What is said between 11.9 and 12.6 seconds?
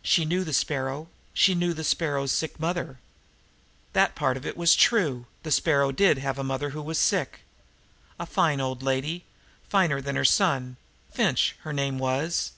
was.